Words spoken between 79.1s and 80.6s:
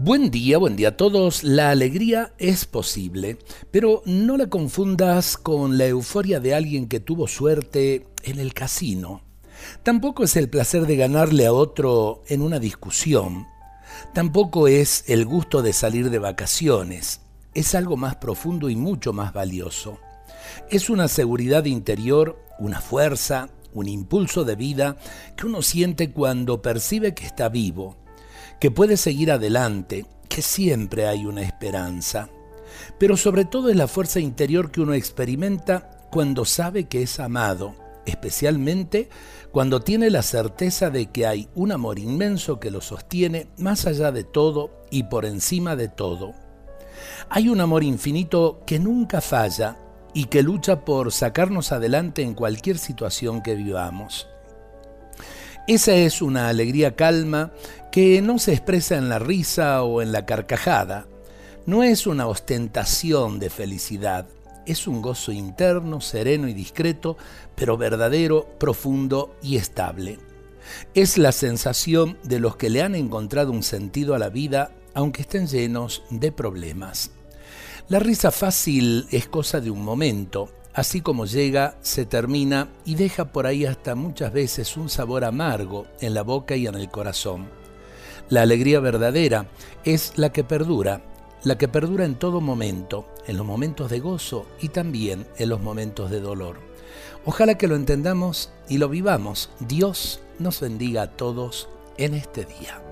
es cosa de un momento,